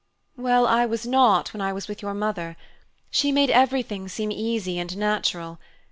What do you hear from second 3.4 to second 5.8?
everything seem easy and natural.